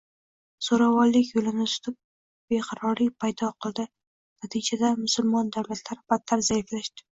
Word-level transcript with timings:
Zo‘ravonlik 0.67 1.27
yo‘lini 1.35 1.67
tutib, 1.73 1.97
beqarorlik 2.55 3.13
paydo 3.25 3.51
qildi, 3.67 3.87
natijada 4.49 4.93
musulmon 5.05 5.55
davlatlari 5.59 6.05
battar 6.17 6.47
zaiflashdi 6.53 7.09